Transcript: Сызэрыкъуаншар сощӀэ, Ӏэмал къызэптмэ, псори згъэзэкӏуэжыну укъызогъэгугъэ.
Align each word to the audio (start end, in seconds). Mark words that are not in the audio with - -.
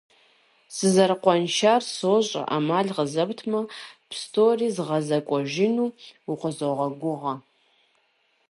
Сызэрыкъуаншар 0.75 1.81
сощӀэ, 1.95 2.41
Ӏэмал 2.49 2.87
къызэптмэ, 2.95 3.61
псори 4.09 4.67
згъэзэкӏуэжыну 4.75 5.89
укъызогъэгугъэ. 6.31 7.33